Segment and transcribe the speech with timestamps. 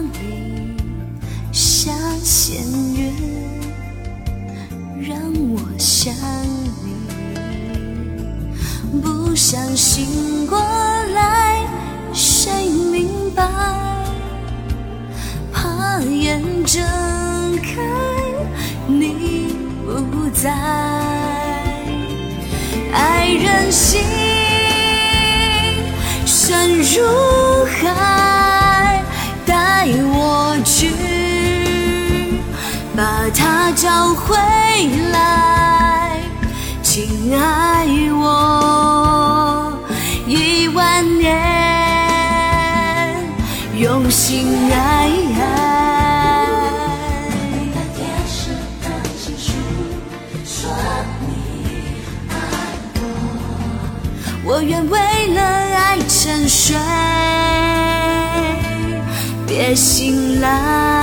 [0.00, 0.76] 里
[1.52, 1.90] 下
[2.22, 2.56] 弦
[2.94, 3.10] 月，
[5.00, 5.18] 让
[5.50, 6.14] 我想
[6.84, 6.96] 你。
[9.02, 11.66] 不想醒过来，
[12.12, 13.46] 谁明白？
[15.52, 16.82] 怕眼睁
[17.62, 17.82] 开，
[18.86, 20.50] 你不在。
[22.92, 24.00] 爱人心
[26.24, 28.17] 深如海。
[32.98, 34.34] 把它找回
[35.12, 36.18] 来，
[36.82, 39.72] 请爱我
[40.26, 41.32] 一万年，
[43.76, 45.06] 用心爱。
[45.06, 45.14] 你
[47.70, 48.50] 的天使
[48.82, 49.52] 的情书，
[50.44, 50.68] 说
[51.20, 51.30] 你
[52.30, 52.34] 爱
[52.96, 53.00] 我。
[54.44, 54.98] 我愿为
[55.34, 56.76] 了爱沉睡，
[59.46, 60.97] 别醒来。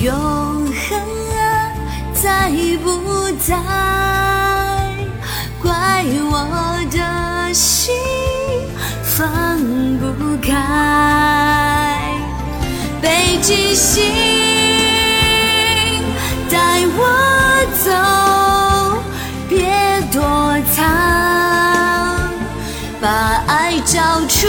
[0.00, 0.98] 永恒
[1.36, 1.72] 啊，
[2.14, 2.50] 在
[2.82, 3.54] 不在？
[5.62, 6.34] 怪我
[6.90, 7.94] 的心
[9.04, 9.58] 放
[9.98, 10.06] 不
[10.42, 10.48] 开。
[13.02, 14.10] 北极星
[16.50, 16.56] 带
[16.96, 16.98] 我
[17.84, 17.92] 走，
[19.50, 20.22] 别躲
[20.74, 20.80] 藏，
[23.02, 23.06] 把
[23.46, 24.48] 爱找出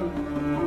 [0.00, 0.61] Música